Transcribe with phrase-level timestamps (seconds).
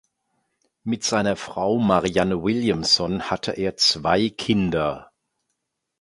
[0.83, 5.11] Mit seiner Frau Marianne Williamson hatte er zwei Kinder.